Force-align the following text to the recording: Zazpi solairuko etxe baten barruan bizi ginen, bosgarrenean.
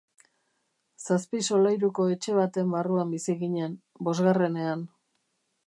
Zazpi 1.07 1.41
solairuko 1.49 2.07
etxe 2.15 2.37
baten 2.39 2.73
barruan 2.77 3.13
bizi 3.13 3.37
ginen, 3.45 3.77
bosgarrenean. 4.09 4.85